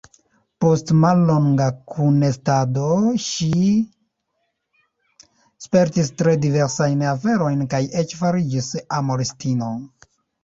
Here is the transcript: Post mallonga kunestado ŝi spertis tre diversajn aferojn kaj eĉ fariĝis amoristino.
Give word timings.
Post 0.63 0.91
mallonga 1.01 1.65
kunestado 1.95 2.85
ŝi 3.25 3.59
spertis 5.65 6.09
tre 6.21 6.35
diversajn 6.45 7.03
aferojn 7.11 7.61
kaj 7.75 7.83
eĉ 8.03 8.17
fariĝis 8.23 8.71
amoristino. 9.01 9.69